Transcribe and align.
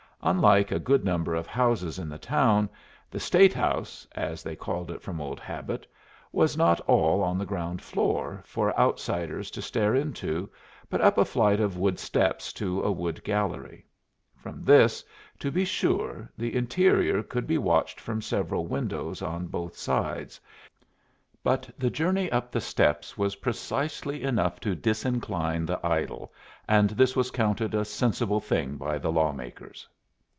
Unlike 0.23 0.71
a 0.71 0.77
good 0.77 1.03
number 1.03 1.33
of 1.33 1.47
houses 1.47 1.97
in 1.97 2.07
the 2.07 2.19
town, 2.19 2.69
the 3.09 3.19
State 3.19 3.55
House 3.55 4.05
(as 4.11 4.43
they 4.43 4.55
called 4.55 4.91
it 4.91 5.01
from 5.01 5.19
old 5.19 5.39
habit) 5.39 5.87
was 6.31 6.55
not 6.55 6.79
all 6.81 7.23
on 7.23 7.39
the 7.39 7.45
ground 7.47 7.81
floor 7.81 8.43
for 8.45 8.77
outsiders 8.79 9.49
to 9.49 9.63
stare 9.63 9.95
into, 9.95 10.47
but 10.91 11.01
up 11.01 11.17
a 11.17 11.25
flight 11.25 11.59
of 11.59 11.75
wood 11.75 11.97
steps 11.97 12.53
to 12.53 12.83
a 12.83 12.91
wood 12.91 13.23
gallery. 13.23 13.83
From 14.35 14.63
this, 14.63 15.03
to 15.39 15.49
be 15.49 15.65
sure, 15.65 16.29
the 16.37 16.55
interior 16.55 17.23
could 17.23 17.47
be 17.47 17.57
watched 17.57 17.99
from 17.99 18.21
several 18.21 18.67
windows 18.67 19.23
on 19.23 19.47
both 19.47 19.75
sides; 19.75 20.39
but 21.43 21.67
the 21.79 21.89
journey 21.89 22.31
up 22.31 22.51
the 22.51 22.61
steps 22.61 23.17
was 23.17 23.37
precisely 23.37 24.21
enough 24.21 24.59
to 24.59 24.75
disincline 24.75 25.65
the 25.65 25.83
idle, 25.83 26.31
and 26.67 26.91
this 26.91 27.15
was 27.15 27.31
counted 27.31 27.73
a 27.73 27.83
sensible 27.83 28.39
thing 28.39 28.77
by 28.77 28.99
the 28.99 29.11
law 29.11 29.31
makers. 29.33 29.87